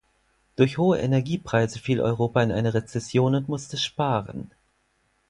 Durch 0.55 0.79
hohe 0.79 0.97
Energiepreise 0.97 1.77
fiel 1.77 2.01
Europa 2.01 2.41
in 2.41 2.51
eine 2.51 2.73
Rezession 2.73 3.35
und 3.35 3.47
musste 3.49 3.77
sparen. 3.77 4.49